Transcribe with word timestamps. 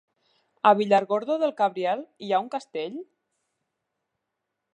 A 0.69 0.71
Villargordo 0.79 1.35
del 1.43 1.53
Cabriel 1.61 2.03
hi 2.29 2.33
ha 2.33 2.41
un 2.47 2.51
castell? 2.59 2.99